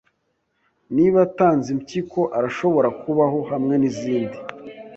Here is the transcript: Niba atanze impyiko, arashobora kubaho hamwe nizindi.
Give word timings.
Niba 0.95 1.17
atanze 1.27 1.67
impyiko, 1.75 2.19
arashobora 2.37 2.89
kubaho 3.01 3.39
hamwe 3.51 3.75
nizindi. 3.81 4.37